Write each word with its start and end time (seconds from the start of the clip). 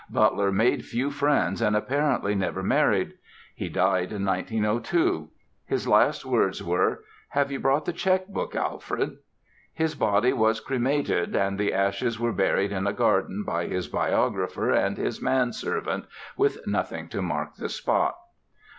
Butler 0.09 0.51
made 0.51 0.83
few 0.83 1.11
friends 1.11 1.61
and 1.61 1.75
apparently 1.75 2.33
never 2.33 2.63
married. 2.63 3.13
He 3.55 3.69
died 3.69 4.11
in 4.11 4.25
1902. 4.25 5.29
His 5.67 5.87
last 5.87 6.25
words 6.25 6.63
were: 6.63 7.03
"Have 7.29 7.51
you 7.51 7.59
brought 7.59 7.85
the 7.85 7.93
cheque 7.93 8.27
book, 8.27 8.55
Alfred?" 8.55 9.17
His 9.71 9.93
body 9.93 10.33
was 10.33 10.59
cremated 10.59 11.35
and 11.35 11.59
the 11.59 11.71
ashes 11.71 12.19
were 12.19 12.33
buried 12.33 12.71
in 12.71 12.87
a 12.87 12.93
garden 12.93 13.43
by 13.43 13.67
his 13.67 13.87
biographer 13.89 14.71
and 14.71 14.97
his 14.97 15.21
man 15.21 15.53
servant, 15.53 16.05
with 16.35 16.65
nothing 16.65 17.07
to 17.09 17.21
mark 17.21 17.57
the 17.57 17.69
spot. 17.69 18.17